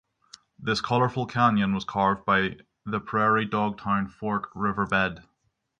[0.57, 2.57] This colorful canyon was carved by
[2.87, 5.23] the Prairie Dog Town Fork Red River.